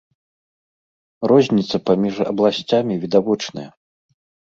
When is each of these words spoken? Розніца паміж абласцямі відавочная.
Розніца 1.33 1.75
паміж 1.91 2.15
абласцямі 2.33 3.01
відавочная. 3.07 3.69